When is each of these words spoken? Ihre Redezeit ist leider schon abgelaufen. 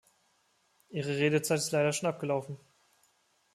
Ihre 0.89 1.17
Redezeit 1.19 1.59
ist 1.59 1.69
leider 1.71 1.93
schon 1.93 2.09
abgelaufen. 2.09 2.57